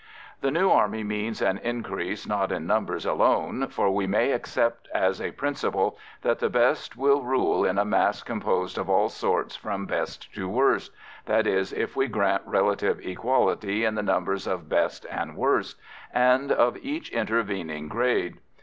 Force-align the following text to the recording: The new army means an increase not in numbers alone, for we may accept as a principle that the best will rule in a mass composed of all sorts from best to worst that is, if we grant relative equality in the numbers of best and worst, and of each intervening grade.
The 0.39 0.49
new 0.49 0.71
army 0.71 1.03
means 1.03 1.43
an 1.43 1.59
increase 1.59 2.25
not 2.25 2.51
in 2.51 2.65
numbers 2.65 3.05
alone, 3.05 3.67
for 3.67 3.91
we 3.93 4.07
may 4.07 4.31
accept 4.31 4.87
as 4.95 5.21
a 5.21 5.29
principle 5.29 5.95
that 6.23 6.39
the 6.39 6.49
best 6.49 6.97
will 6.97 7.21
rule 7.21 7.63
in 7.63 7.77
a 7.77 7.85
mass 7.85 8.23
composed 8.23 8.79
of 8.79 8.89
all 8.89 9.09
sorts 9.09 9.55
from 9.55 9.85
best 9.85 10.33
to 10.33 10.49
worst 10.49 10.91
that 11.27 11.45
is, 11.45 11.71
if 11.71 11.95
we 11.95 12.07
grant 12.07 12.41
relative 12.47 12.99
equality 13.01 13.85
in 13.85 13.93
the 13.93 14.01
numbers 14.01 14.47
of 14.47 14.67
best 14.67 15.05
and 15.07 15.35
worst, 15.35 15.77
and 16.11 16.51
of 16.51 16.77
each 16.77 17.09
intervening 17.11 17.87
grade. 17.87 18.39